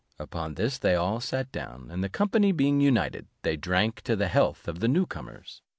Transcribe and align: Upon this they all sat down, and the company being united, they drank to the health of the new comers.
Upon 0.17 0.55
this 0.55 0.79
they 0.79 0.95
all 0.95 1.19
sat 1.19 1.51
down, 1.51 1.89
and 1.91 2.03
the 2.03 2.09
company 2.09 2.51
being 2.51 2.81
united, 2.81 3.27
they 3.43 3.55
drank 3.55 4.01
to 4.01 4.15
the 4.15 4.29
health 4.29 4.67
of 4.67 4.79
the 4.79 4.87
new 4.87 5.05
comers. 5.05 5.61